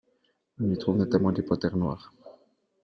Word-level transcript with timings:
On 0.59 0.71
y 0.71 0.77
trouve 0.79 0.97
notamment 0.97 1.31
des 1.31 1.43
panthères 1.43 1.77
noires. 1.77 2.11